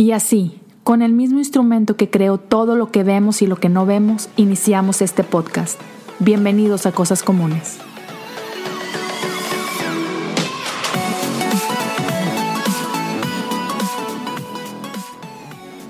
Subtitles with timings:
[0.00, 3.68] Y así, con el mismo instrumento que creó todo lo que vemos y lo que
[3.68, 5.78] no vemos, iniciamos este podcast.
[6.20, 7.76] Bienvenidos a Cosas Comunes.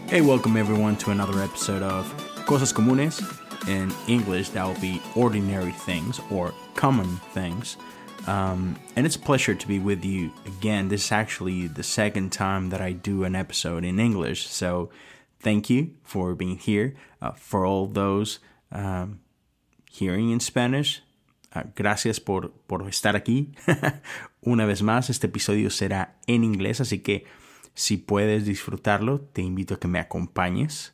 [0.09, 2.13] Hey, welcome everyone to another episode of
[2.47, 3.23] Cosas Comunes.
[3.69, 7.79] In English, that will be ordinary things or common things.
[8.27, 10.89] Um, and it's a pleasure to be with you again.
[10.89, 14.49] This is actually the second time that I do an episode in English.
[14.49, 14.91] So
[15.41, 16.95] thank you for being here.
[17.21, 18.39] Uh, for all those
[18.73, 19.21] um,
[19.91, 21.03] hearing in Spanish,
[21.55, 23.53] uh, gracias por, por estar aquí.
[24.47, 27.25] Una vez más, este episodio será en inglés, así que
[27.75, 30.93] si puedes disfrutarlo, te invito a que me acompañes.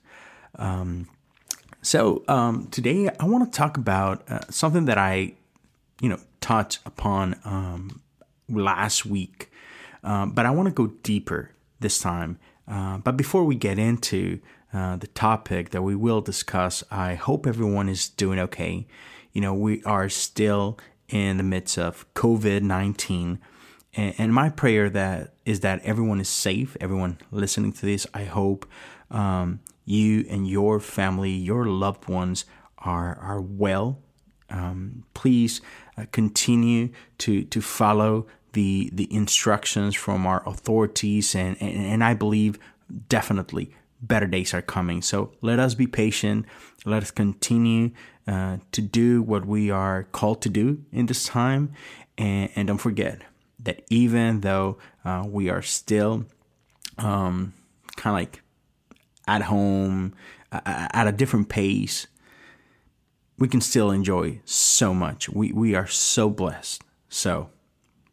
[0.59, 1.07] Um,
[1.83, 5.35] so um, today I want to talk about uh, something that I,
[6.01, 7.81] you know, touched upon um,
[8.49, 9.51] last week,
[10.05, 11.51] uh, but I want to go deeper
[11.81, 12.39] this time.
[12.69, 14.39] Uh, but before we get into
[14.73, 18.87] uh, the topic that we will discuss, I hope everyone is doing okay.
[19.33, 23.39] You know, we are still in the midst of COVID nineteen
[23.97, 26.77] and, my prayer that is that everyone is safe.
[26.81, 28.67] Everyone listening to this, I hope
[29.11, 32.45] um, you and your family, your loved ones
[32.79, 33.99] are are well.
[34.51, 35.61] Um, please
[35.97, 42.15] uh, continue to to follow the the instructions from our authorities, and, and and I
[42.15, 42.59] believe
[43.09, 45.03] definitely better days are coming.
[45.03, 46.47] So let us be patient.
[46.85, 47.91] Let us continue
[48.29, 51.73] uh, to do what we are called to do in this time,
[52.17, 53.23] and, and don't forget
[53.59, 56.25] that even though uh, we are still
[56.99, 57.53] um,
[57.97, 58.43] kind of like
[59.27, 60.15] at home
[60.53, 62.07] at a different pace,
[63.39, 65.29] we can still enjoy so much.
[65.29, 66.83] We, we are so blessed.
[67.09, 67.51] So,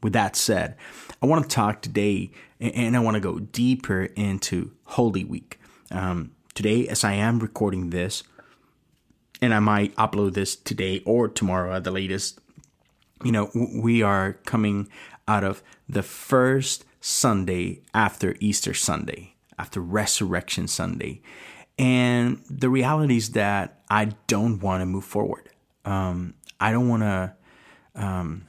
[0.02, 0.76] with that said,
[1.22, 5.60] I want to talk today and I want to go deeper into Holy Week.
[5.92, 8.24] Um, today, as I am recording this,
[9.42, 12.40] and I might upload this today or tomorrow at the latest,
[13.24, 14.90] you know, we are coming
[15.28, 21.22] out of the first Sunday after Easter Sunday, after Resurrection Sunday.
[21.78, 25.50] And the reality is that I don't want to move forward.
[25.86, 27.34] Um, I don't want to,
[27.96, 28.46] um,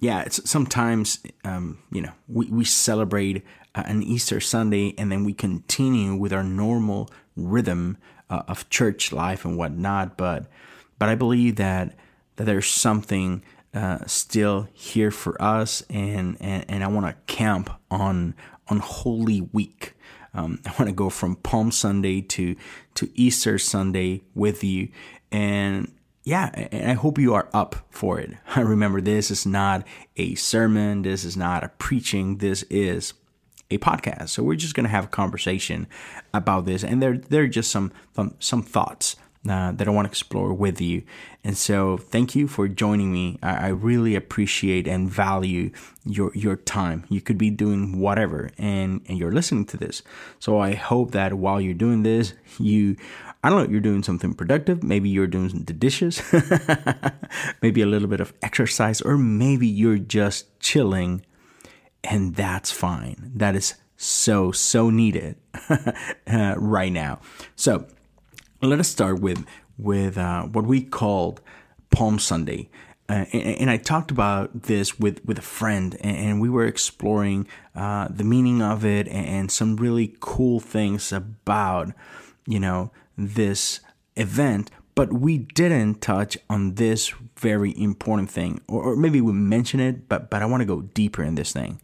[0.00, 5.24] yeah, it's sometimes, um, you know, we, we celebrate uh, an Easter Sunday and then
[5.24, 7.98] we continue with our normal rhythm
[8.30, 10.16] uh, of church life and whatnot.
[10.16, 10.46] But,
[10.98, 11.96] but I believe that,
[12.36, 13.42] that there's something
[13.76, 18.34] uh, still here for us, and and, and I want to camp on
[18.68, 19.92] on Holy Week.
[20.36, 22.54] Um, I want to go from Palm Sunday to
[22.94, 24.88] to Easter Sunday with you,
[25.32, 25.92] and
[26.24, 28.32] yeah, and I hope you are up for it.
[28.54, 29.86] I Remember, this is not
[30.16, 31.02] a sermon.
[31.02, 32.38] This is not a preaching.
[32.38, 33.14] This is
[33.70, 34.28] a podcast.
[34.28, 35.86] So we're just gonna have a conversation
[36.32, 39.16] about this, and there there are just some some, some thoughts
[39.48, 41.02] uh, that I want to explore with you.
[41.44, 43.38] And so, thank you for joining me.
[43.42, 45.70] I, I, really appreciate and value
[46.04, 47.04] your your time.
[47.08, 50.02] You could be doing whatever, and and you're listening to this.
[50.38, 52.96] So I hope that while you're doing this, you
[53.44, 54.82] I don't know, you're doing something productive.
[54.82, 56.20] Maybe you're doing the dishes,
[57.62, 61.24] maybe a little bit of exercise, or maybe you're just chilling,
[62.02, 63.30] and that's fine.
[63.36, 65.36] That is so so needed
[66.26, 67.20] uh, right now.
[67.54, 67.86] So
[68.62, 69.44] let us start with
[69.78, 71.40] with uh, what we called
[71.90, 72.68] Palm Sunday.
[73.08, 76.64] Uh, and, and, I talked about this with, with a friend, and, and we were
[76.64, 77.46] exploring
[77.76, 81.92] uh, the meaning of it and, and, some really cool things about,
[82.46, 83.78] you know, this
[84.16, 84.72] event.
[84.96, 90.08] But we didn't touch on this very important thing, or, or maybe we mentioned it,
[90.08, 91.80] but but I want to go deeper in this thing,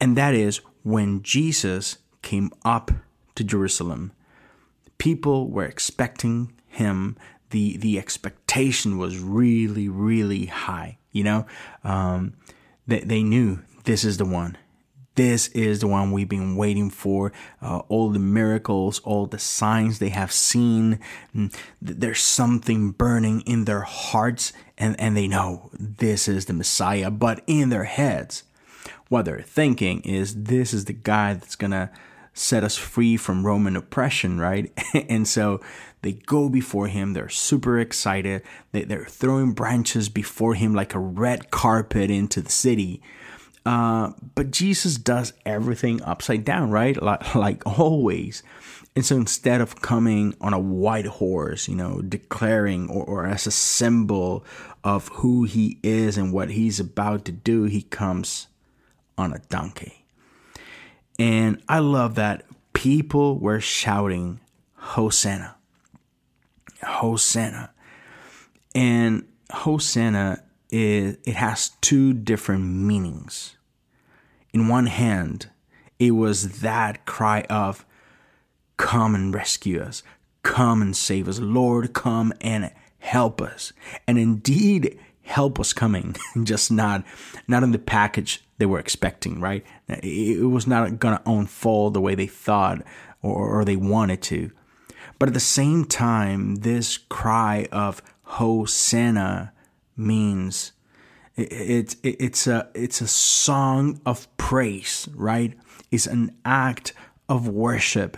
[0.00, 2.92] and that is when Jesus came up
[3.34, 4.12] to Jerusalem
[4.98, 7.16] people were expecting him.
[7.50, 10.98] The the expectation was really really high.
[11.12, 11.46] You know,
[11.84, 12.34] um,
[12.86, 14.56] they they knew this is the one.
[15.14, 17.32] This is the one we've been waiting for.
[17.62, 20.98] Uh, all the miracles, all the signs they have seen.
[21.34, 27.12] Mm, there's something burning in their hearts, and, and they know this is the Messiah.
[27.12, 28.42] But in their heads,
[29.08, 31.92] what they're thinking is this is the guy that's gonna
[32.34, 34.70] set us free from Roman oppression, right?
[35.08, 35.60] and so
[36.02, 37.14] they go before him.
[37.14, 38.42] They're super excited.
[38.72, 43.00] They, they're throwing branches before him like a red carpet into the city.
[43.64, 47.00] Uh, but Jesus does everything upside down, right?
[47.00, 48.42] Like, like always.
[48.96, 53.46] And so instead of coming on a white horse, you know, declaring or, or as
[53.46, 54.44] a symbol
[54.82, 58.48] of who he is and what he's about to do, he comes
[59.16, 60.03] on a donkey.
[61.18, 64.40] And I love that people were shouting,
[64.74, 65.56] Hosanna.
[66.82, 67.70] Hosanna.
[68.74, 73.56] And Hosanna is it has two different meanings.
[74.52, 75.48] In one hand,
[75.98, 77.86] it was that cry of
[78.76, 80.02] come and rescue us,
[80.42, 83.72] come and save us, Lord, come and help us.
[84.06, 87.04] And indeed, help was coming, just not
[87.46, 89.64] not in the package they were expecting, right?
[89.88, 92.82] It was not going to unfold the way they thought
[93.22, 94.50] or, they wanted to.
[95.18, 99.52] But at the same time, this cry of Hosanna
[99.96, 100.72] means
[101.36, 105.54] it's it, it's a it's a song of praise, right?
[105.90, 106.92] It's an act
[107.28, 108.16] of worship.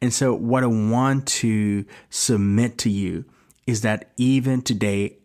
[0.00, 3.24] And so what I want to submit to you
[3.66, 5.18] is that even today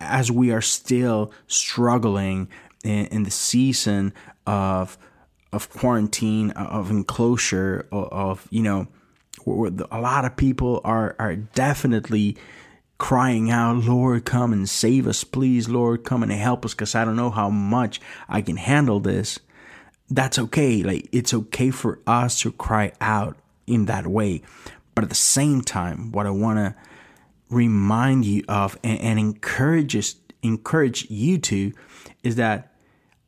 [0.00, 2.48] as we are still struggling
[2.84, 4.12] in, in the season
[4.46, 4.98] of
[5.52, 8.86] of quarantine, of enclosure, of, of you know,
[9.46, 12.36] a lot of people are are definitely
[12.98, 17.04] crying out, Lord, come and save us, please, Lord, come and help us, because I
[17.04, 19.40] don't know how much I can handle this.
[20.08, 20.84] That's okay.
[20.84, 23.36] Like, it's okay for us to cry out
[23.66, 24.42] in that way.
[24.94, 26.76] But at the same time, what I want to
[27.50, 30.14] remind you of and, and encourage,
[30.44, 31.72] encourage you to
[32.22, 32.71] is that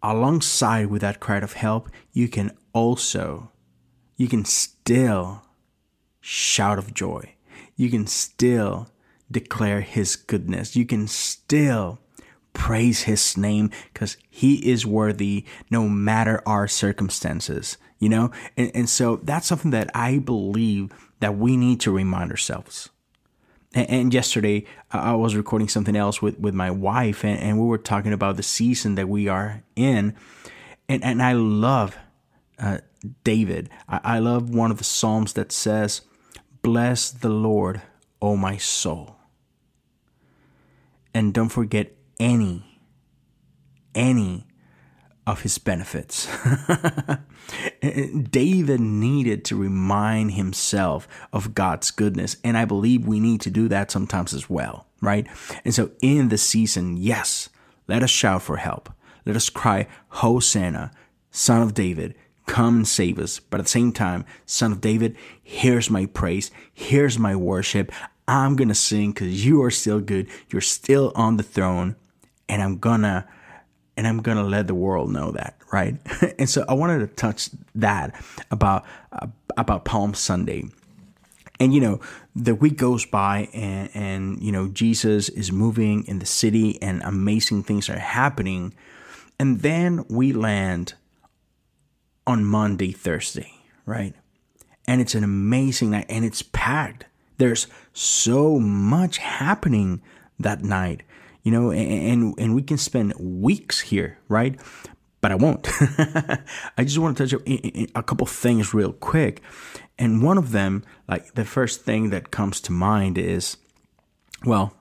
[0.05, 3.51] alongside with that cry of help, you can also,
[4.17, 5.43] you can still
[6.21, 7.35] shout of joy.
[7.75, 8.89] You can still
[9.31, 10.77] declare his goodness.
[10.77, 11.99] You can still
[12.53, 18.31] praise his name because he is worthy no matter our circumstances, you know?
[18.57, 20.91] And, and so that's something that I believe
[21.21, 22.91] that we need to remind ourselves.
[23.75, 27.79] And, yesterday, I was recording something else with, with my wife, and, and we were
[27.79, 30.15] talking about the season that we are in.
[30.89, 31.97] And, and I love
[32.59, 32.79] uh,
[33.25, 33.71] David.
[33.89, 36.03] I, I love one of the Psalms that says,
[36.63, 37.83] Bless the Lord,
[38.23, 39.17] O my soul.
[41.13, 42.81] And don't forget any,
[43.95, 44.47] any
[45.27, 46.29] of his benefits.
[47.81, 52.37] David needed to remind himself of God's goodness.
[52.45, 55.27] And I believe we need to do that sometimes as well, right?
[55.65, 57.49] And so in the season, yes,
[57.89, 58.91] let us shout for help.
[59.25, 60.91] Let us cry, Hosanna,
[61.31, 62.15] son of David,
[62.47, 63.41] come and save us.
[63.41, 66.51] But at the same time, son of David, here's my praise.
[66.73, 67.91] Here's my worship.
[68.27, 70.29] I'm going to sing because you are still good.
[70.51, 71.97] You're still on the throne.
[72.49, 73.27] And I'm gonna,
[73.97, 75.97] and I'm gonna let the world know that, right?
[76.39, 78.15] and so I wanted to touch that
[78.51, 79.27] about, uh,
[79.57, 80.65] about Palm Sunday.
[81.61, 82.01] And you know,
[82.35, 87.01] the week goes by and, and, you know, Jesus is moving in the city and
[87.03, 88.75] amazing things are happening.
[89.39, 90.95] And then we land
[92.27, 93.53] on Maundy Thursday,
[93.87, 94.15] right?
[94.87, 97.07] And it's an amazing night and it's packed.
[97.39, 100.03] There's so much happening
[100.39, 101.03] that night,
[101.45, 104.59] you know, and, and, we can spend weeks here, right?
[105.21, 105.69] But I won't.
[106.79, 107.41] I just want to touch
[107.95, 109.43] a couple things real quick.
[109.99, 113.59] And one of them, like the first thing that comes to mind is,
[114.45, 114.75] well,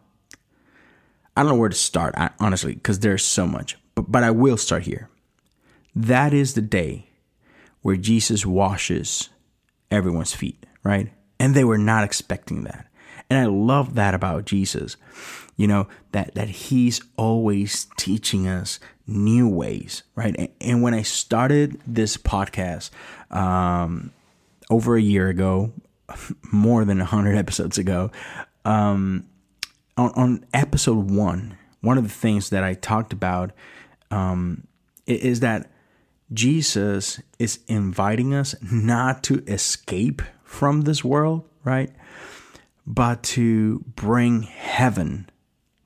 [1.36, 4.58] I don't know where to start, honestly, because there's so much, but, but I will
[4.58, 5.10] start here.
[5.96, 7.10] That is the day
[7.82, 9.30] where Jesus washes
[9.92, 11.12] everyone's feet, right?
[11.40, 12.88] And they were not expecting that.
[13.30, 14.96] And I love that about Jesus.
[15.56, 20.36] You know, that that he's always teaching us new ways, right?
[20.38, 22.90] And, and when I started this podcast
[23.30, 24.12] um,
[24.70, 25.74] over a year ago,
[26.52, 28.12] more than 100 episodes ago,
[28.66, 29.28] um,
[29.98, 33.52] on, on episode one, one of the things that I talked about
[34.10, 34.68] um,
[35.06, 35.70] is that
[36.32, 41.92] Jesus is inviting us not to escape from this world, right?
[42.88, 45.30] But to bring heaven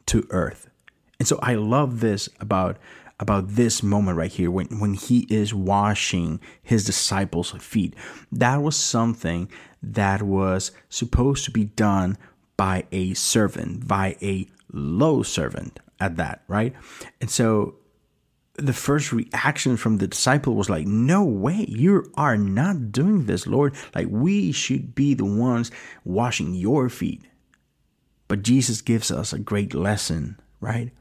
[0.08, 0.70] to earth.
[1.20, 2.78] And so I love this about
[3.20, 7.96] about this moment right here when, when he is washing his disciples' feet.
[8.32, 9.50] That was something
[9.82, 12.18] that was supposed to be done
[12.58, 16.76] by a servant, by a low servant at that, right?
[17.20, 17.76] And so
[18.56, 23.48] the first reaction from the disciple was like, No way, you are not doing this,
[23.48, 23.76] Lord.
[23.94, 25.72] Like, we should be the ones
[26.04, 27.24] washing your feet.
[28.28, 30.92] But Jesus gives us a great lesson, right?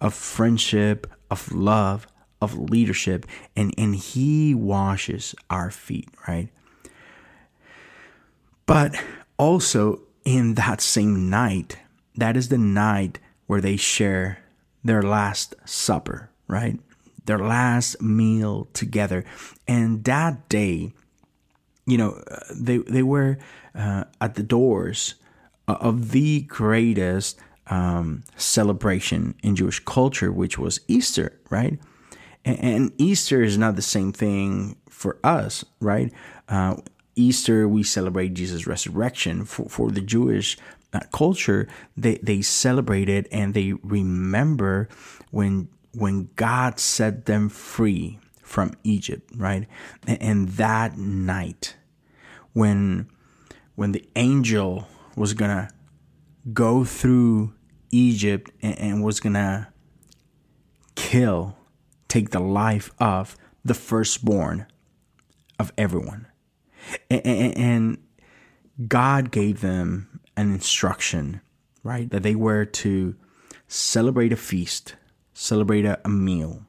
[0.00, 2.06] Of friendship, of love,
[2.40, 6.48] of leadership, and, and He washes our feet, right?
[8.66, 9.00] But
[9.38, 11.78] also in that same night,
[12.16, 14.38] that is the night where they share
[14.82, 16.80] their last supper, right?
[17.26, 19.24] their last meal together.
[19.68, 20.94] And that day,
[21.86, 23.38] you know, uh, they they were
[23.74, 25.14] uh, at the doors
[25.68, 31.78] of the greatest um, celebration in Jewish culture, which was Easter, right?
[32.44, 36.12] And, and, Easter is not the same thing for us, right?
[36.48, 36.76] Uh,
[37.16, 39.44] Easter, we celebrate Jesus' resurrection.
[39.44, 40.56] For, for the Jewish
[40.92, 44.88] uh, culture, they, they celebrate it and they remember
[45.30, 49.66] when when God set them free from Egypt, right?
[50.06, 51.74] And, and that night,
[52.52, 53.08] when
[53.74, 55.70] when the angel was gonna
[56.52, 57.54] go through
[57.90, 59.72] Egypt and, and was gonna
[60.94, 61.56] kill,
[62.08, 64.66] take the life of the firstborn
[65.58, 66.26] of everyone.
[67.10, 67.98] And, and, and
[68.88, 71.40] God gave them an instruction,
[71.82, 72.10] right?
[72.10, 73.16] That they were to
[73.66, 74.94] celebrate a feast,
[75.32, 76.62] celebrate a, a meal.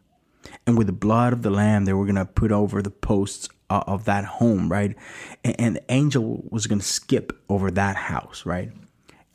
[0.65, 3.49] And with the blood of the lamb, they were going to put over the posts
[3.69, 4.95] of that home, right?
[5.43, 8.71] And, and the angel was going to skip over that house, right?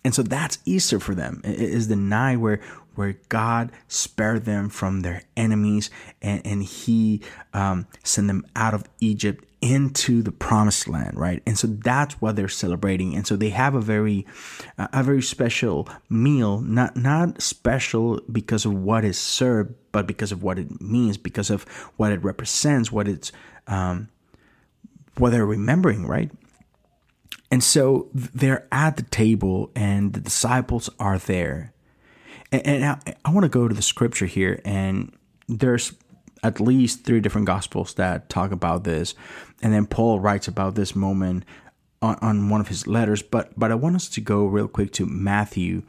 [0.04, 1.40] And so that's Easter for them.
[1.44, 2.60] It is the night where
[2.94, 5.88] where God spared them from their enemies
[6.20, 7.22] and, and He
[7.54, 11.40] um, sent them out of Egypt into the promised land, right?
[11.46, 13.14] And so that's what they're celebrating.
[13.14, 14.26] And so they have a very
[14.76, 20.32] uh, a very special meal, not not special because of what is served, but because
[20.32, 21.62] of what it means, because of
[21.96, 23.30] what it represents, what it's
[23.68, 24.08] um,
[25.16, 26.30] what they're remembering, right?
[27.50, 31.72] And so they're at the table and the disciples are there.
[32.50, 35.12] And, and I, I want to go to the scripture here, and
[35.48, 35.92] there's
[36.42, 39.14] at least three different gospels that talk about this.
[39.62, 41.44] And then Paul writes about this moment
[42.00, 43.22] on, on one of his letters.
[43.22, 45.82] But but I want us to go real quick to Matthew,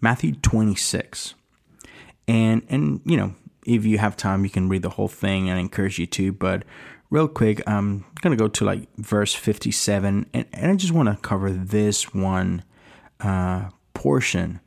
[0.00, 1.34] Matthew 26.
[2.26, 3.34] And and you know,
[3.66, 6.32] if you have time, you can read the whole thing and I encourage you to,
[6.32, 6.64] but
[7.10, 11.08] real quick, I'm going to go to like verse 57, and, and I just want
[11.08, 12.64] to cover this one
[13.20, 14.60] uh, portion.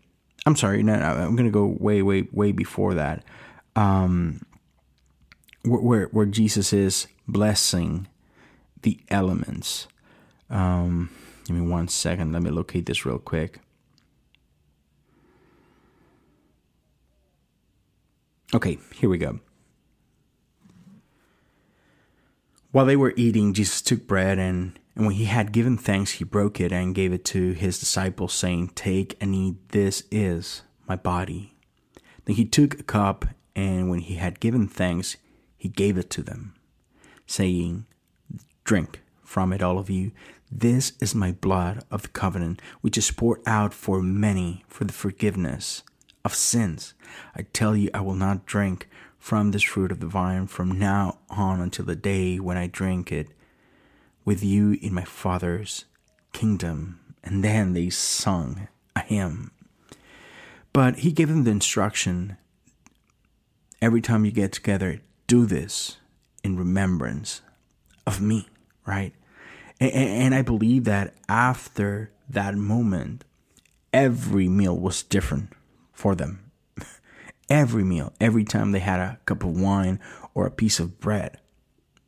[0.45, 3.23] I'm sorry, no, I'm going to go way, way, way before that.
[3.75, 4.45] Um,
[5.63, 8.07] where, where Jesus is blessing
[8.81, 9.87] the elements.
[10.49, 11.11] Um,
[11.45, 12.33] give me one second.
[12.33, 13.59] Let me locate this real quick.
[18.53, 19.39] Okay, here we go.
[22.71, 26.23] While they were eating, Jesus took bread and, and when he had given thanks, he
[26.23, 30.95] broke it and gave it to his disciples, saying, Take and eat, this is my
[30.95, 31.53] body.
[32.25, 33.25] Then he took a cup,
[33.55, 35.17] and when he had given thanks,
[35.57, 36.55] he gave it to them,
[37.25, 37.85] saying,
[38.63, 40.11] Drink from it, all of you.
[40.49, 44.93] This is my blood of the covenant, which is poured out for many for the
[44.93, 45.83] forgiveness
[46.23, 46.93] of sins.
[47.35, 48.87] I tell you, I will not drink
[49.21, 53.11] from this fruit of the vine from now on until the day when I drink
[53.11, 53.27] it
[54.25, 55.85] with you in my Father's
[56.33, 56.99] kingdom.
[57.23, 59.51] And then they sung a hymn.
[60.73, 62.37] But he gave them the instruction
[63.79, 65.97] every time you get together, do this
[66.43, 67.41] in remembrance
[68.07, 68.49] of me,
[68.87, 69.13] right?
[69.79, 73.23] And, and I believe that after that moment,
[73.93, 75.53] every meal was different
[75.93, 76.50] for them
[77.51, 79.99] every meal, every time they had a cup of wine
[80.33, 81.37] or a piece of bread,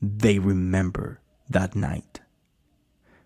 [0.01, 1.19] they remember
[1.50, 2.21] that night.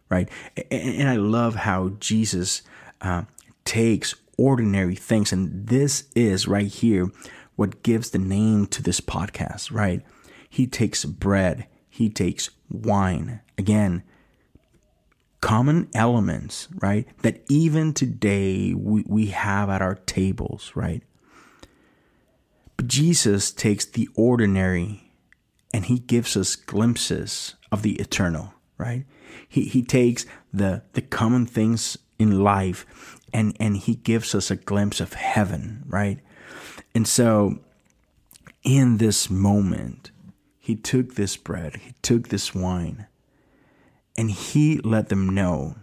[0.09, 0.27] Right?
[0.71, 2.63] And I love how Jesus
[3.01, 3.24] uh,
[3.65, 7.12] takes ordinary things, and this is right here
[7.55, 10.03] what gives the name to this podcast, right?
[10.50, 13.41] He takes bread, he takes wine.
[13.57, 14.03] Again,
[15.41, 17.07] common elements, right?
[17.24, 21.03] That even today we, we have at our tables, right?
[22.77, 25.12] But Jesus takes the ordinary
[25.74, 29.05] and he gives us glimpses of the eternal, right?
[29.50, 34.55] He, he takes the, the common things in life and, and he gives us a
[34.55, 36.19] glimpse of heaven, right?
[36.96, 37.60] And so
[38.63, 40.12] in this moment,
[40.60, 43.07] he took this bread, he took this wine,
[44.17, 45.75] and he let them know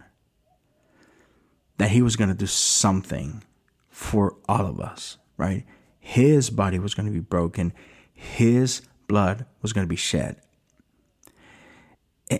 [1.77, 3.43] that he was going to do something
[3.89, 5.65] for all of us, right?
[6.05, 7.73] His body was going to be broken,
[8.13, 10.39] his blood was going to be shed.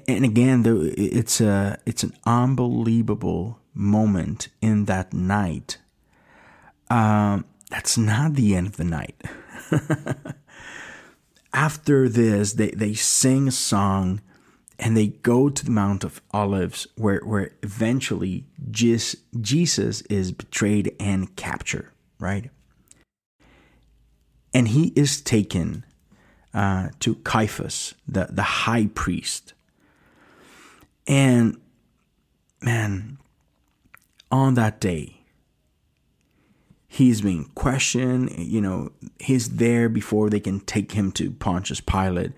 [0.08, 0.64] And again,
[0.96, 5.80] it's a it's an unbelievable moment in that night.
[6.92, 9.20] Um, that's not the end of the night.
[11.54, 14.22] After this, they, they sing a song
[14.78, 21.36] and they go to the Mount of Olives where, where eventually Jesus is betrayed and
[21.36, 22.52] captured, right?
[24.56, 25.84] And he is taken
[26.54, 29.54] uh, to Caiaphas, the, the high priest.
[31.06, 31.60] And
[32.62, 33.18] man,
[34.32, 35.20] on that day,
[36.88, 38.32] he's being questioned.
[38.38, 42.32] You know, he's there before they can take him to Pontius Pilate.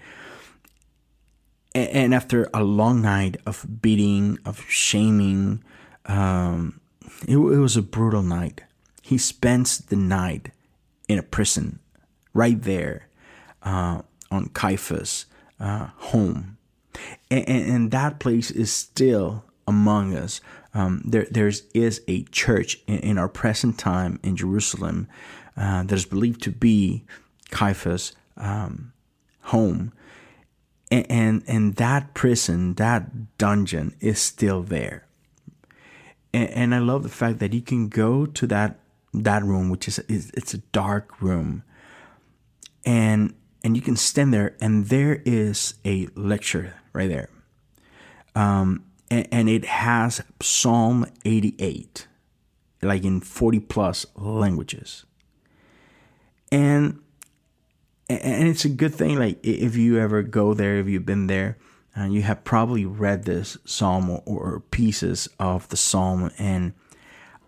[1.75, 5.63] And after a long night of beating, of shaming,
[6.07, 6.81] um,
[7.27, 8.63] it, it was a brutal night.
[9.03, 10.49] He spends the night
[11.07, 11.77] in a prison
[12.37, 13.07] right there
[13.63, 15.25] uh, on Caiaphas'
[15.59, 16.57] uh, home.
[17.29, 20.39] And, and, that place is still among us.
[20.73, 25.07] Um, there there's is a church in, in, our present time in Jerusalem
[25.55, 27.05] uh, that is believed to be
[27.49, 28.93] Caiaphas' um,
[29.41, 29.93] home,
[30.89, 35.05] and, and and that prison, that dungeon, is still there.
[36.33, 38.79] And, and I love the fact that you can go to that
[39.13, 41.63] that room, which is, is it's a dark room,
[42.87, 47.29] and and you can stand there, and there is a lecture right there.
[48.33, 52.07] Um, and, and it has Psalm 88,
[52.81, 55.05] like in 40 plus languages.
[56.49, 57.01] And
[58.09, 61.57] and it's a good thing like if you ever go there if you've been there
[61.93, 66.71] and you have probably read this psalm or, or, pieces of the psalm and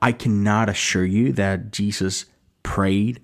[0.01, 2.25] i cannot assure you that jesus
[2.61, 3.21] prayed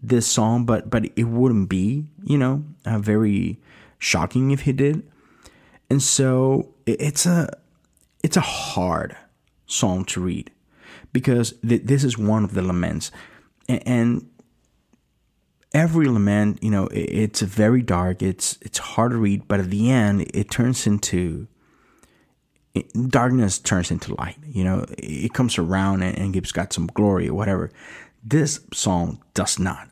[0.00, 3.58] this song, but but it wouldn't be you know uh, very
[3.98, 5.02] shocking if he did
[5.90, 7.48] and so it's a
[8.22, 9.16] it's a hard
[9.66, 10.50] psalm to read
[11.12, 13.10] because th- this is one of the laments.
[13.68, 14.30] And, and
[15.72, 18.22] every lament, you know, it, it's very dark.
[18.22, 21.46] It's it's hard to read, but at the end, it turns into
[23.08, 24.36] darkness turns into light.
[24.44, 27.70] You know, it comes around and gives God some glory or whatever.
[28.28, 29.88] This psalm does not.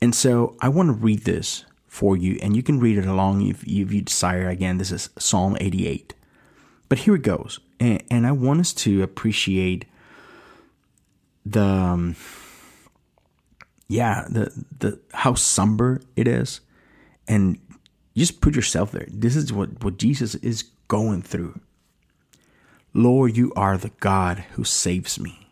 [0.00, 3.42] And so I want to read this for you, and you can read it along
[3.42, 4.48] if, if you desire.
[4.48, 6.14] Again, this is Psalm 88.
[6.88, 7.58] But here it goes.
[7.80, 9.86] And, and I want us to appreciate
[11.44, 12.16] the um,
[13.88, 16.60] yeah, the the how somber it is.
[17.26, 17.58] And
[18.16, 19.08] just put yourself there.
[19.10, 21.60] This is what, what Jesus is going through.
[22.94, 25.45] Lord, you are the God who saves me.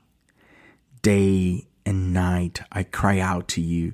[1.04, 3.92] Day and night I cry out to you.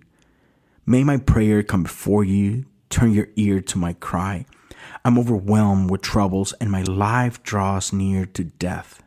[0.87, 2.66] May my prayer come before you.
[2.88, 4.46] Turn your ear to my cry.
[5.05, 9.03] I'm overwhelmed with troubles, and my life draws near to death.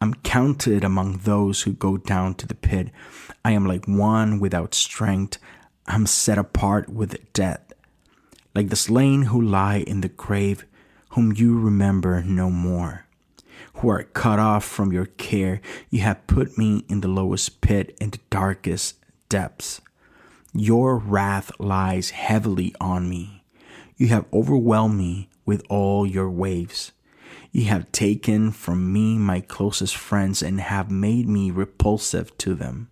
[0.00, 2.90] I'm counted among those who go down to the pit.
[3.44, 5.38] I am like one without strength.
[5.88, 7.58] I'm set apart with dead.
[8.54, 10.64] Like the slain who lie in the grave,
[11.08, 13.03] whom you remember no more.
[13.74, 15.60] Who are cut off from your care,
[15.90, 18.96] you have put me in the lowest pit, and the darkest
[19.28, 19.80] depths.
[20.52, 23.44] Your wrath lies heavily on me.
[23.96, 26.92] You have overwhelmed me with all your waves.
[27.50, 32.88] You have taken from me my closest friends and have made me repulsive to them.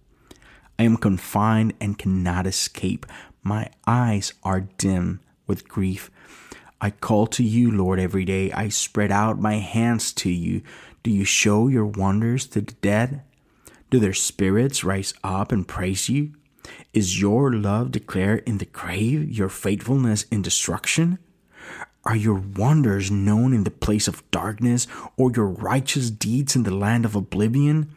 [0.78, 3.06] I am confined and cannot escape.
[3.42, 6.10] My eyes are dim with grief.
[6.82, 8.50] I call to you, Lord, every day.
[8.50, 10.62] I spread out my hands to you.
[11.04, 13.22] Do you show your wonders to the dead?
[13.88, 16.32] Do their spirits rise up and praise you?
[16.92, 21.20] Is your love declared in the grave, your faithfulness in destruction?
[22.04, 26.74] Are your wonders known in the place of darkness, or your righteous deeds in the
[26.74, 27.94] land of oblivion?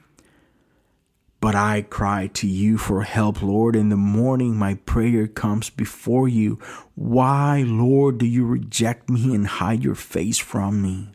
[1.46, 3.76] But I cry to you for help, Lord.
[3.76, 6.58] In the morning, my prayer comes before you.
[6.96, 11.12] Why, Lord, do you reject me and hide your face from me?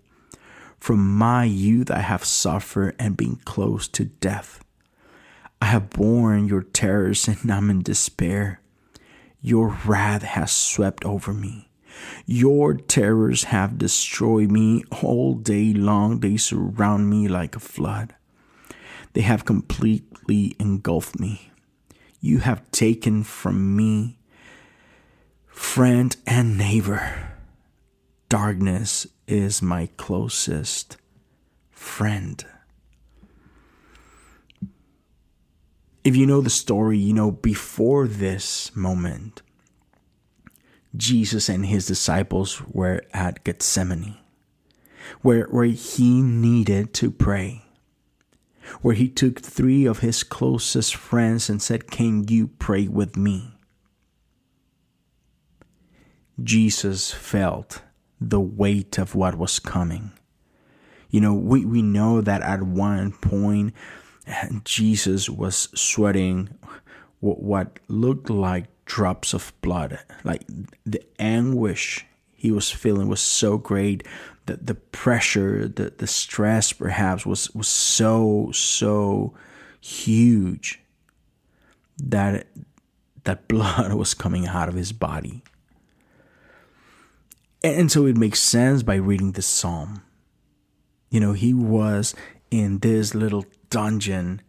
[0.78, 4.60] From my youth, I have suffered and been close to death.
[5.60, 8.60] I have borne your terrors and I'm in despair.
[9.42, 11.70] Your wrath has swept over me.
[12.24, 16.20] Your terrors have destroyed me all day long.
[16.20, 18.14] They surround me like a flood.
[19.12, 19.44] They have
[20.30, 21.50] completely engulfed me.
[22.20, 24.18] You have taken from me
[25.48, 27.32] friend and neighbor.
[28.28, 30.96] Darkness is my closest
[31.70, 32.44] friend.
[36.02, 39.42] if you know the story, you know, before this moment,
[40.96, 44.16] Jesus and his disciples were at Gethsemane,
[45.20, 47.64] where, where he needed to pray,
[48.82, 53.54] where he took three of his closest friends and said, Can you pray with me?
[56.42, 57.82] Jesus felt
[58.20, 60.12] the weight of what was coming.
[61.10, 63.74] You know, we, we know that at one point
[64.64, 66.50] Jesus was sweating
[67.18, 69.98] what looked like drops of blood.
[70.24, 70.42] Like
[70.86, 74.06] the anguish he was feeling was so great
[74.46, 79.34] the, the pressure, the, the stress perhaps was, was so, so
[79.80, 80.80] huge
[81.98, 82.46] that
[83.24, 85.42] that blood was coming out of his body.
[87.62, 90.02] And so it makes sense by reading the psalm.
[91.10, 92.14] You know, he was
[92.50, 94.40] in this little dungeon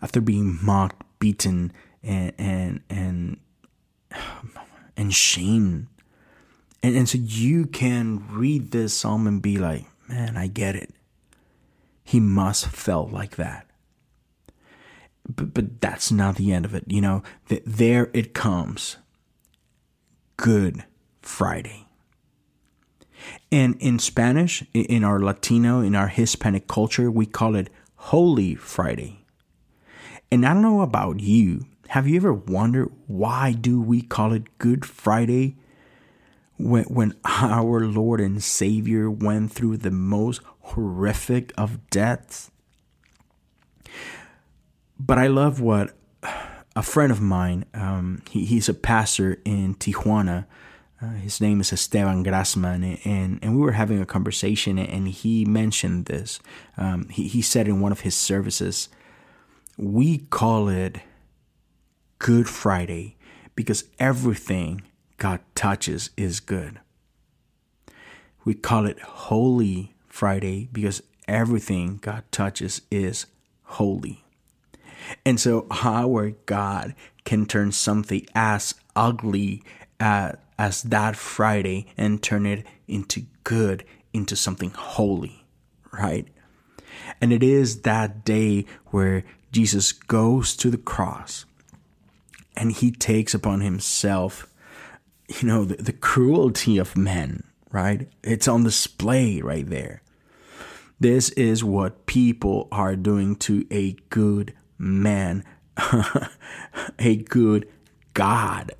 [0.00, 1.72] after being mocked, beaten,
[2.02, 3.36] and and and
[4.96, 5.88] and shamed.
[6.82, 10.94] And, and so you can read this psalm and be like, man, I get it.
[12.04, 13.66] He must felt like that.
[15.28, 16.84] But but that's not the end of it.
[16.86, 18.96] You know, that there it comes.
[20.36, 20.84] Good
[21.20, 21.88] Friday.
[23.50, 29.24] And in Spanish, in our Latino, in our Hispanic culture, we call it Holy Friday.
[30.30, 34.58] And I don't know about you, have you ever wondered why do we call it
[34.58, 35.56] Good Friday
[36.58, 42.50] when when our Lord and Savior went through the most horrific of deaths?
[44.98, 45.92] But I love what
[46.74, 50.46] a friend of mine, um, he, he's a pastor in Tijuana,
[51.00, 55.44] uh, his name is Esteban Grassman, and, and we were having a conversation, and he
[55.44, 56.40] mentioned this.
[56.78, 58.88] Um, he, he said in one of his services,
[59.76, 61.00] We call it
[62.18, 63.16] Good Friday
[63.54, 64.82] because everything
[65.18, 66.80] God touches is good.
[68.44, 73.26] We call it Holy Friday because everything God touches is
[73.64, 74.24] holy.
[75.24, 79.62] And so, how our God can turn something as ugly
[80.00, 85.44] as as that Friday and turn it into good, into something holy,
[85.92, 86.26] right?
[87.20, 91.44] And it is that day where Jesus goes to the cross
[92.56, 94.46] and he takes upon himself,
[95.28, 98.08] you know, the, the cruelty of men, right?
[98.22, 100.02] It's on display right there.
[100.98, 105.44] This is what people are doing to a good man,
[106.98, 107.68] a good
[108.14, 108.72] God,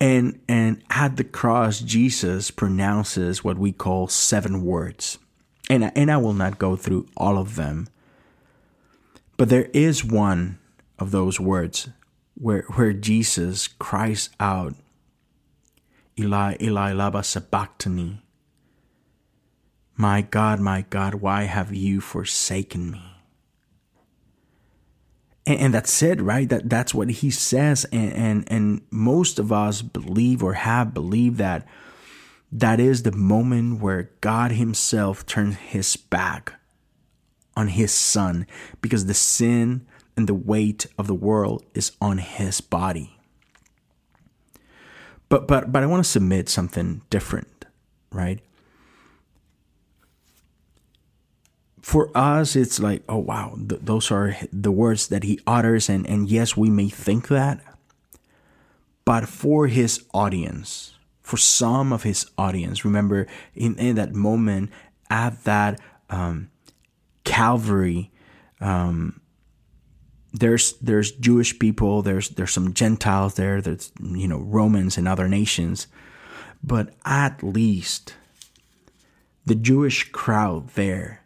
[0.00, 5.18] and and at the cross, Jesus pronounces what we call seven words.
[5.68, 7.88] And, and I will not go through all of them.
[9.36, 10.58] But there is one
[10.98, 11.88] of those words
[12.36, 14.74] where, where Jesus cries out,
[16.18, 18.22] Eli, Eli, lama sabachthani.
[19.96, 23.16] My God, my God, why have you forsaken me?
[25.46, 29.52] and, and that's it right that that's what he says and, and and most of
[29.52, 31.66] us believe or have believed that
[32.50, 36.54] that is the moment where god himself turns his back
[37.56, 38.46] on his son
[38.82, 43.18] because the sin and the weight of the world is on his body.
[45.28, 47.56] But but but i want to submit something different
[48.16, 48.40] right?
[51.82, 56.04] For us it's like oh wow th- those are the words that he utters and
[56.08, 57.60] and yes we may think that
[59.04, 64.70] but for his audience for some of his audience remember in, in that moment
[65.10, 65.78] at that
[66.10, 66.50] um,
[67.22, 68.10] calvary
[68.60, 69.20] um,
[70.38, 75.28] there's there's Jewish people there's there's some Gentiles there there's you know Romans and other
[75.28, 75.86] nations
[76.62, 78.14] but at least
[79.44, 81.22] the Jewish crowd there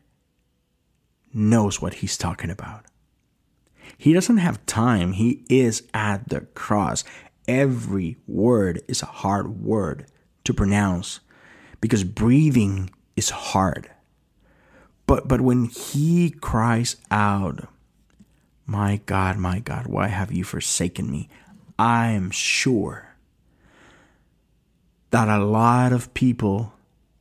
[1.33, 2.85] knows what he's talking about.
[3.96, 5.12] He doesn't have time.
[5.12, 7.05] He is at the cross.
[7.49, 10.07] Every word is a hard word
[10.44, 11.20] to pronounce
[11.81, 13.90] because breathing is hard.
[15.07, 17.68] But but when he cries out,
[18.70, 21.28] "My God, my God, why have you forsaken me?"
[21.76, 23.16] I am sure
[25.11, 26.74] that a lot of people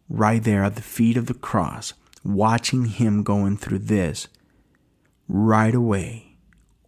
[0.09, 4.27] right there at the feet of the cross watching him going through this
[5.27, 6.35] right away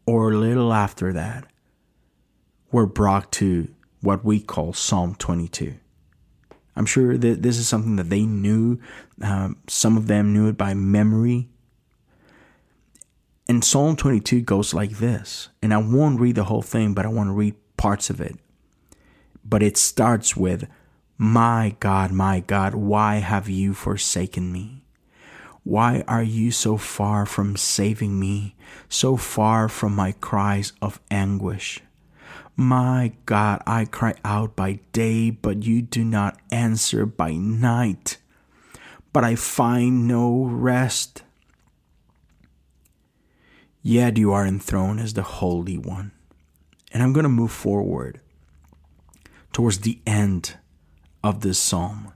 [0.05, 1.45] or a little after that
[2.71, 3.69] were brought to
[4.01, 5.75] what we call Psalm 22.
[6.75, 8.79] I'm sure that this is something that they knew.
[9.21, 11.50] Um, some of them knew it by memory.
[13.51, 15.49] And Psalm 22 goes like this.
[15.61, 18.37] And I won't read the whole thing, but I want to read parts of it.
[19.43, 20.69] But it starts with,
[21.17, 24.85] My God, my God, why have you forsaken me?
[25.65, 28.55] Why are you so far from saving me,
[28.87, 31.81] so far from my cries of anguish?
[32.55, 38.15] My God, I cry out by day, but you do not answer by night.
[39.11, 41.23] But I find no rest.
[43.81, 46.11] Yet you are enthroned as the Holy One.
[46.93, 48.19] And I'm going to move forward
[49.53, 50.55] towards the end
[51.23, 52.13] of this psalm.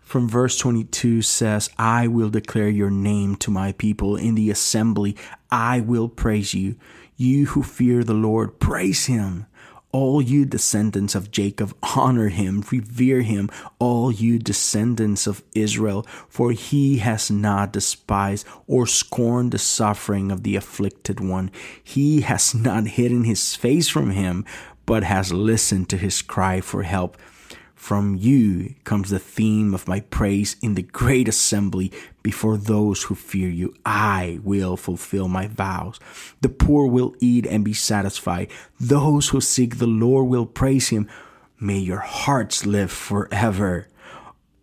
[0.00, 5.16] From verse 22 says, I will declare your name to my people in the assembly.
[5.50, 6.76] I will praise you.
[7.16, 9.44] You who fear the Lord, praise him.
[9.90, 13.48] All you descendants of Jacob, honor him, revere him,
[13.78, 20.42] all you descendants of Israel, for he has not despised or scorned the suffering of
[20.42, 21.50] the afflicted one.
[21.82, 24.44] He has not hidden his face from him,
[24.84, 27.16] but has listened to his cry for help.
[27.78, 31.90] From you comes the theme of my praise in the great assembly
[32.22, 33.72] before those who fear you.
[33.86, 35.98] I will fulfill my vows.
[36.40, 38.50] The poor will eat and be satisfied.
[38.78, 41.08] Those who seek the Lord will praise him.
[41.60, 43.88] May your hearts live forever.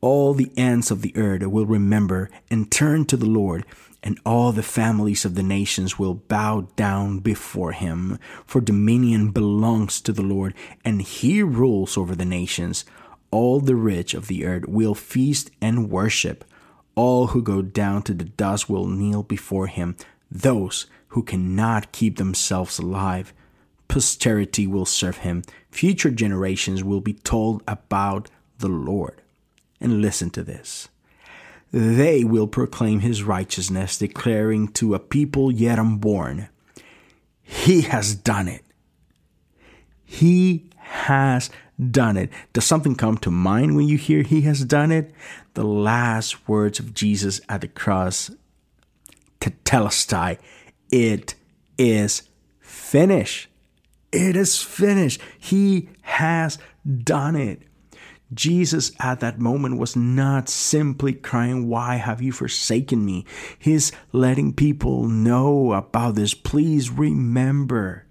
[0.01, 3.65] All the ends of the earth will remember and turn to the Lord,
[4.03, 8.19] and all the families of the nations will bow down before him.
[8.45, 12.83] For dominion belongs to the Lord, and he rules over the nations
[13.31, 16.45] all the rich of the earth will feast and worship.
[16.95, 19.97] All who go down to the dust will kneel before him,
[20.31, 23.33] those who cannot keep themselves alive.
[23.87, 25.43] Posterity will serve him.
[25.69, 29.21] Future generations will be told about the Lord.
[29.79, 30.87] And listen to this.
[31.71, 36.47] They will proclaim his righteousness, declaring to a people yet unborn,
[37.43, 38.63] He has done it.
[40.05, 41.49] He has
[41.91, 42.29] done it.
[42.53, 45.11] Does something come to mind when you hear he has done it?
[45.53, 48.31] The last words of Jesus at the cross,
[49.39, 50.37] tetelestai,
[50.91, 51.35] it
[51.77, 53.49] is finished.
[54.11, 55.19] It is finished.
[55.37, 56.57] He has
[57.03, 57.61] done it.
[58.33, 63.25] Jesus at that moment was not simply crying, Why have you forsaken me?
[63.59, 66.33] He's letting people know about this.
[66.33, 68.05] Please remember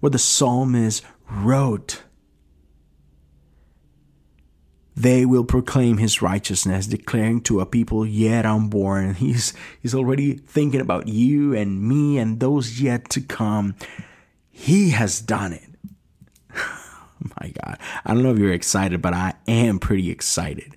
[0.00, 2.02] what the psalmist wrote.
[5.00, 9.14] They will proclaim his righteousness, declaring to a people yet unborn.
[9.20, 13.76] He's, he's already thinking about you and me and those yet to come.
[14.50, 15.68] He has done it.
[16.54, 17.78] My God.
[18.04, 20.76] I don't know if you're excited, but I am pretty excited.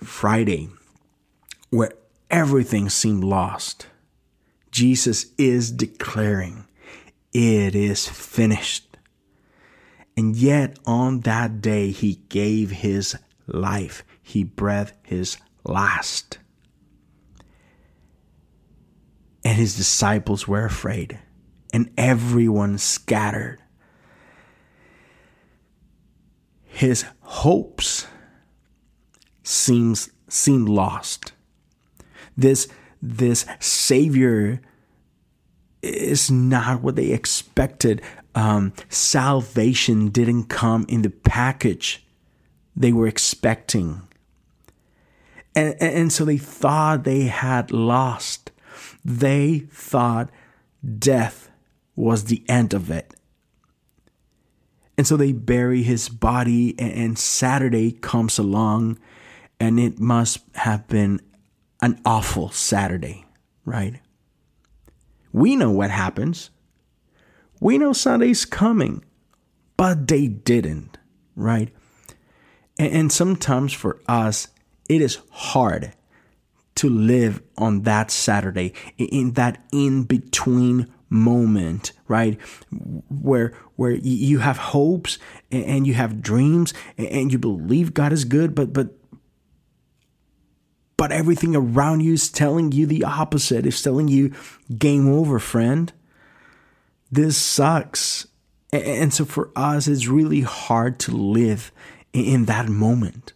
[0.00, 0.68] Friday,
[1.70, 1.90] where
[2.30, 3.88] everything seemed lost,
[4.70, 6.68] Jesus is declaring,
[7.32, 8.85] It is finished.
[10.16, 14.02] And yet on that day, he gave his life.
[14.22, 16.38] He breathed his last.
[19.44, 21.20] And his disciples were afraid,
[21.72, 23.62] and everyone scattered.
[26.64, 28.06] His hopes
[29.44, 31.32] seems seemed lost.
[32.36, 32.66] This
[33.00, 34.60] this savior
[35.80, 38.02] is not what they expected
[38.36, 42.06] um, salvation didn't come in the package
[42.76, 44.02] they were expecting.
[45.56, 48.52] And, and so they thought they had lost.
[49.02, 50.28] They thought
[50.98, 51.50] death
[51.96, 53.14] was the end of it.
[54.98, 58.98] And so they bury his body, and Saturday comes along,
[59.60, 61.20] and it must have been
[61.82, 63.26] an awful Saturday,
[63.66, 64.00] right?
[65.32, 66.50] We know what happens.
[67.60, 69.04] We know Sunday's coming,
[69.76, 70.98] but they didn't,
[71.34, 71.70] right?
[72.78, 74.48] And, and sometimes for us,
[74.88, 75.92] it is hard
[76.76, 82.38] to live on that Saturday, in that in between moment, right?
[83.08, 85.18] Where where you have hopes
[85.50, 88.90] and you have dreams and you believe God is good, but but
[90.96, 93.66] but everything around you is telling you the opposite.
[93.66, 94.32] It's telling you
[94.76, 95.92] game over, friend
[97.10, 98.26] this sucks.
[98.72, 101.72] And so for us, it's really hard to live
[102.12, 103.32] in that moment.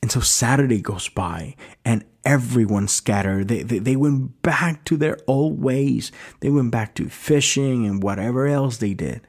[0.00, 3.48] And so Saturday goes by and everyone scattered.
[3.48, 6.12] They, they, they, went back to their old ways.
[6.40, 9.26] They went back to fishing and whatever else they did.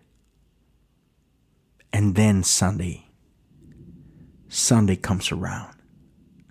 [1.94, 3.08] And then Sunday,
[4.50, 5.76] Sunday comes around.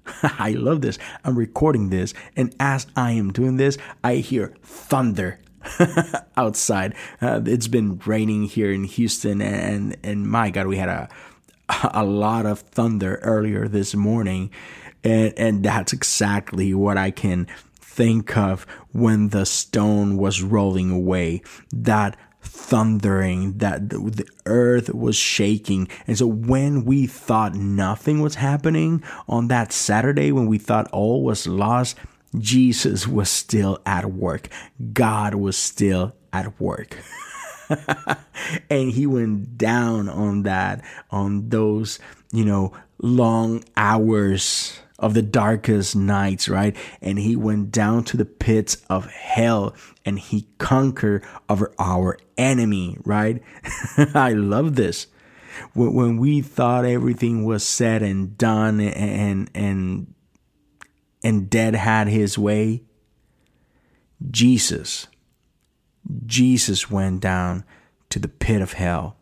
[0.23, 0.99] I love this.
[1.23, 2.15] I'm recording this.
[2.35, 5.39] And as I am doing this, I hear thunder
[6.37, 6.95] outside.
[7.21, 11.09] Uh, it's been raining here in Houston, and and my God, we had a
[11.93, 14.51] a lot of thunder earlier this morning,
[15.03, 17.47] and and that's exactly what I can
[17.81, 21.43] think of when the stone was rolling away.
[21.73, 25.89] That thundering, that the earth was shaking.
[26.07, 31.25] And so when we thought nothing was happening on that Saturday, when we thought all
[31.25, 31.97] was lost,
[32.39, 34.49] Jesus was still at work.
[34.93, 36.99] God was still at work.
[38.71, 41.99] and he went down on that, on those,
[42.33, 46.77] you know, long hours of the darkest nights, right?
[47.01, 52.99] And he went down to the pits of hell and he conquered over our enemy,
[53.05, 53.43] right?
[54.15, 55.09] I love this.
[55.75, 60.15] When we thought everything was said and done and and
[61.25, 62.85] and dead had his way,
[64.31, 65.09] Jesus
[66.27, 67.65] Jesus went down
[68.11, 69.17] to the pit of hell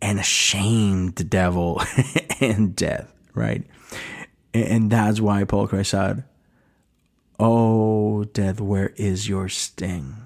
[0.00, 1.82] and ashamed the devil
[2.40, 3.64] and death, right?
[4.54, 6.18] And that's why Paul cries out,
[7.38, 10.16] Oh, death, where is your sting?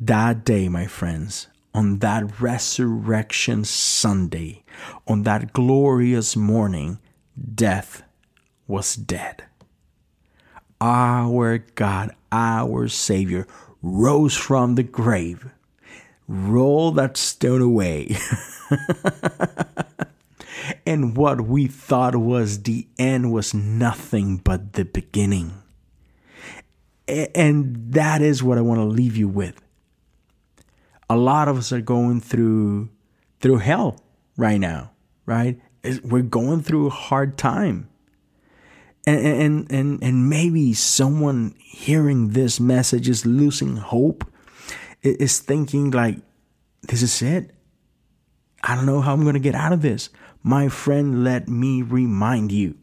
[0.00, 4.64] That day, my friends, on that resurrection Sunday,
[5.06, 6.98] on that glorious morning,
[7.54, 8.02] death
[8.66, 9.44] was dead
[10.80, 13.46] our God, our Savior,
[13.82, 15.50] rose from the grave.
[16.28, 18.16] Roll that stone away.
[20.86, 25.62] and what we thought was the end was nothing but the beginning.
[27.06, 29.62] And that is what I want to leave you with.
[31.08, 32.88] A lot of us are going through
[33.40, 34.00] through hell
[34.36, 34.90] right now,
[35.24, 35.60] right?
[36.02, 37.88] We're going through a hard time.
[39.06, 44.24] And and and and maybe someone hearing this message is losing hope
[45.02, 46.18] is thinking like
[46.82, 47.52] this is it?
[48.62, 50.10] I don't know how i'm going to get out of this.
[50.42, 52.76] My friend let me remind you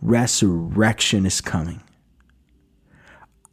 [0.00, 1.82] resurrection is coming.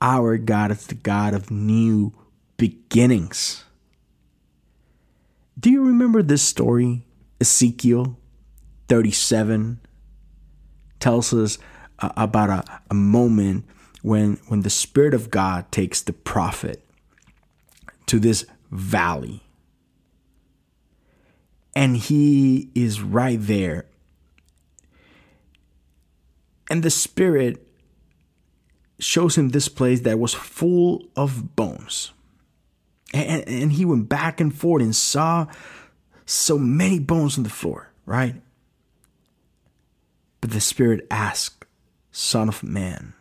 [0.01, 2.13] Our god is the god of new
[2.57, 3.63] beginnings.
[5.59, 7.05] Do you remember this story
[7.39, 8.17] ezekiel
[8.87, 9.79] 37
[10.99, 11.57] tells us
[11.99, 13.65] uh, about a, a moment
[14.01, 16.83] when when the spirit of God takes the prophet
[18.07, 19.43] to this valley.
[21.75, 23.85] And he is right there.
[26.69, 27.65] And the spirit
[28.99, 32.11] shows him this place that was full of bones
[33.13, 35.47] and, and he went back and forth and saw
[36.25, 38.35] so many bones on the floor right
[40.41, 41.65] but the Spirit asked,
[42.11, 43.13] Son of man,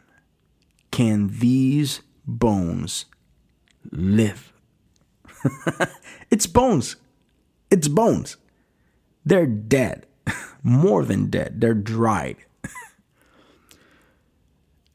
[0.90, 3.06] can these bones
[3.90, 4.52] live?
[6.30, 6.96] it's bones.
[7.70, 8.36] It's bones.
[9.24, 10.06] They're dead.
[10.62, 11.60] More than dead.
[11.60, 12.36] They're dried.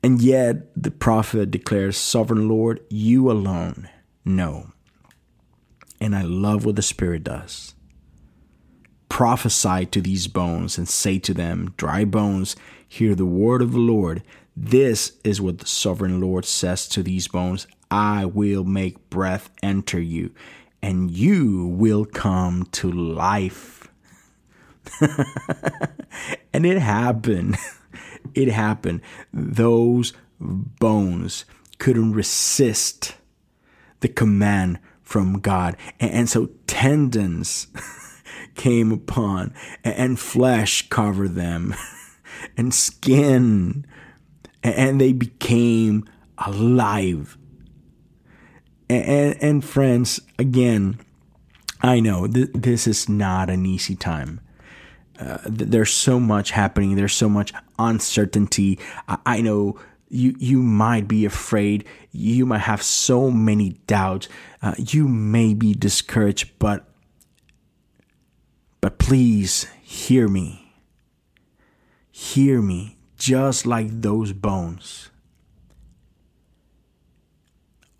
[0.04, 3.90] and yet the prophet declares, Sovereign Lord, you alone
[4.24, 4.72] know.
[6.02, 7.76] And I love what the Spirit does
[9.12, 12.56] prophesy to these bones and say to them, Dry bones,
[12.88, 14.24] hear the word of the Lord.
[14.56, 20.00] This is what the sovereign Lord says to these bones I will make breath enter
[20.00, 20.32] you,
[20.82, 23.90] and you will come to life.
[26.54, 27.58] and it happened.
[28.34, 29.02] It happened.
[29.34, 31.44] Those bones
[31.80, 33.16] couldn't resist
[34.00, 34.80] the command
[35.12, 35.76] from God.
[36.00, 37.68] And, so tendons
[38.56, 41.76] came upon, and flesh covered them,
[42.58, 43.86] and skin,
[44.64, 47.38] and they became alive.
[48.90, 51.00] And, and friends, again,
[51.82, 54.40] I know th- this is not an easy time.
[55.20, 56.96] Uh, th- there's so much happening.
[56.96, 58.80] There's so much uncertainty.
[59.10, 59.78] I, I know
[60.12, 61.86] you you might be afraid.
[62.12, 64.28] You might have so many doubts.
[64.62, 66.86] Uh, you may be discouraged, but
[68.82, 70.74] but please hear me.
[72.12, 75.10] Hear me, just like those bones.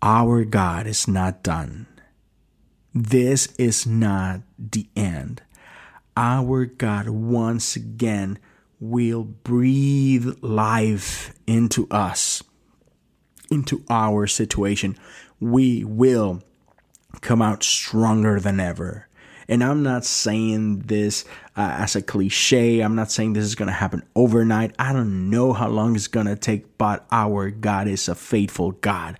[0.02, 1.86] Our God is not done.
[2.94, 5.42] This is not the end.
[6.16, 8.38] Our God once again
[8.82, 12.42] will breathe life into us,
[13.48, 14.98] into our situation.
[15.38, 16.42] We will
[17.20, 19.06] come out stronger than ever.
[19.48, 21.24] And I'm not saying this
[21.56, 22.80] uh, as a cliche.
[22.80, 24.74] I'm not saying this is going to happen overnight.
[24.80, 28.72] I don't know how long it's going to take, but our God is a faithful
[28.72, 29.16] God.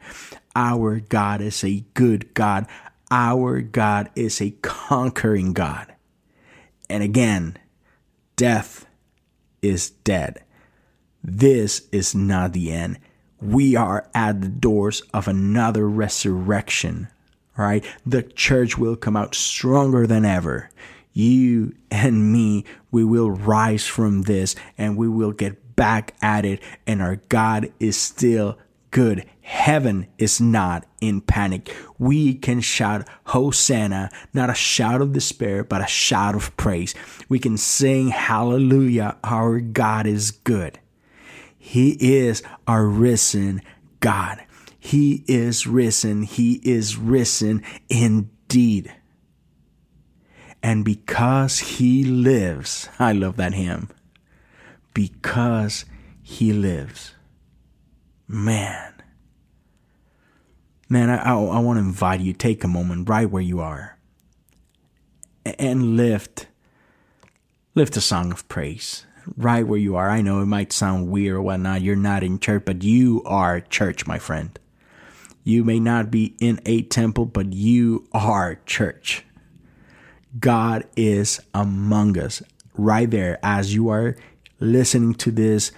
[0.57, 2.67] Our God is a good God.
[3.13, 5.95] Our God is a conquering God.
[6.91, 7.59] And again,
[8.35, 8.87] death
[9.63, 10.43] is dead.
[11.25, 12.99] This is not the end.
[13.41, 17.09] We are at the doors of another resurrection
[17.57, 17.85] right?
[18.07, 20.71] The church will come out stronger than ever.
[21.13, 26.63] You and me, we will rise from this and we will get back at it.
[26.87, 28.59] And our God is still
[28.93, 29.29] good.
[29.41, 31.75] Heaven is not in panic.
[31.99, 36.95] We can shout Hosanna, not a shout of despair, but a shout of praise.
[37.29, 39.17] We can sing Hallelujah.
[39.25, 40.79] Our God is good.
[41.59, 43.63] He is our risen
[43.99, 44.45] God.
[44.79, 46.23] He is risen.
[46.23, 48.93] He is risen indeed.
[50.63, 53.89] And because he lives, I love that hymn.
[54.95, 55.85] Because
[56.23, 57.15] he lives.
[58.33, 58.95] Man.
[60.89, 63.99] Man, I, I, I want to invite you, take a moment right where you are
[65.45, 66.47] and lift,
[67.75, 69.07] lift a song of praise
[69.37, 70.11] right where you are.
[70.11, 71.83] I know it might sound weird or whatnot.
[71.83, 74.59] You're not in church, but you are church, my friend.
[75.45, 79.25] You may not be in a temple, but you are church.
[80.39, 82.43] God is among us
[82.75, 84.17] right there as you are
[84.61, 85.73] listening to this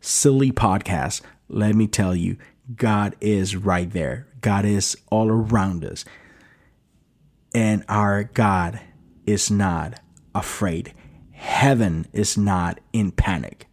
[0.00, 1.20] silly podcast.
[1.52, 2.36] Let me tell you,
[2.76, 4.28] God is right there.
[4.40, 6.04] God is all around us.
[7.52, 8.80] And our God
[9.26, 9.98] is not
[10.32, 10.94] afraid.
[11.32, 13.66] Heaven is not in panic.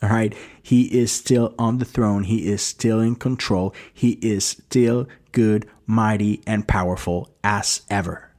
[0.00, 0.32] All right.
[0.62, 2.22] He is still on the throne.
[2.22, 3.74] He is still in control.
[3.92, 8.30] He is still good, mighty, and powerful as ever.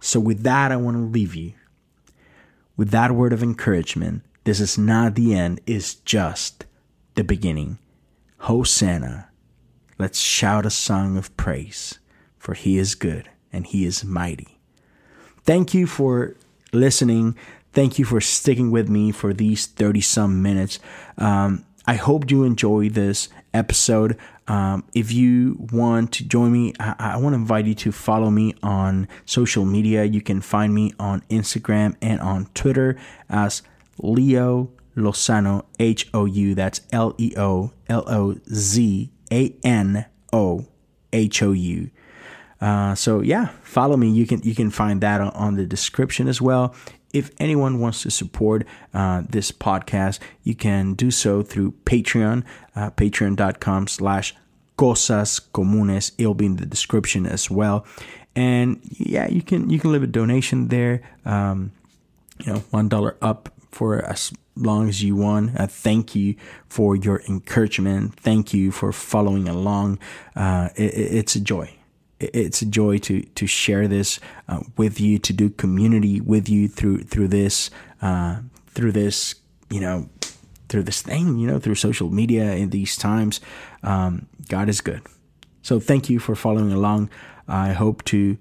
[0.00, 1.54] So, with that, I want to leave you
[2.76, 4.22] with that word of encouragement.
[4.44, 6.66] This is not the end, it's just
[7.20, 7.76] the beginning.
[8.38, 9.28] Hosanna.
[9.98, 11.98] Let's shout a song of praise,
[12.38, 14.58] for he is good and he is mighty.
[15.42, 16.34] Thank you for
[16.72, 17.36] listening.
[17.74, 20.78] Thank you for sticking with me for these 30 some minutes.
[21.18, 24.16] Um, I hope you enjoy this episode.
[24.48, 28.30] Um, if you want to join me, I, I want to invite you to follow
[28.30, 30.04] me on social media.
[30.04, 32.96] You can find me on Instagram and on Twitter
[33.28, 33.60] as
[33.98, 36.54] Leo Lozano, H O U.
[36.54, 40.66] That's L E O L O Z A N O
[41.12, 41.90] H O U.
[42.60, 44.10] Uh, so yeah, follow me.
[44.10, 46.74] You can you can find that on, the description as well
[47.12, 52.44] if anyone wants to support uh, this podcast, you can do so through Patreon,
[52.76, 54.34] uh, patreon.com slash
[54.76, 56.12] cosas comunes.
[56.18, 57.84] It'll be in the description as well.
[58.36, 61.02] And yeah, you can you can leave a donation there.
[61.24, 61.72] Um,
[62.38, 65.58] you know, one dollar up for as long as you want.
[65.58, 66.34] Uh, thank you
[66.68, 68.18] for your encouragement.
[68.20, 69.98] Thank you for following along.
[70.36, 71.76] Uh, it, it's a joy
[72.20, 76.68] it's a joy to to share this uh, with you, to do community with you
[76.68, 77.70] through through this
[78.02, 79.34] uh, through this
[79.70, 80.08] you know
[80.68, 83.40] through this thing you know through social media in these times.
[83.82, 85.02] Um, God is good.
[85.62, 87.10] So thank you for following along.
[87.48, 88.36] I hope to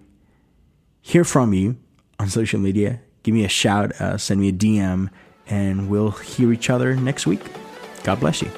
[1.02, 1.78] hear from you
[2.20, 3.02] on social media.
[3.24, 5.10] Give me a shout, uh, send me a DM,
[5.48, 7.42] and we'll hear each other next week.
[8.04, 8.52] God bless you.